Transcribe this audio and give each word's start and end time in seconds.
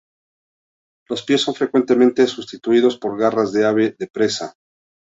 Los 1.09 1.21
pies 1.21 1.41
son 1.41 1.53
frecuentemente 1.53 2.25
sustituidos 2.25 2.97
por 2.97 3.19
garras 3.19 3.51
de 3.53 3.67
ave 3.67 3.95
de 3.99 4.07
presa. 4.07 4.55